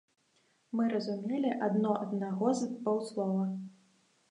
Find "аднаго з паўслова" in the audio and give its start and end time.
2.07-3.47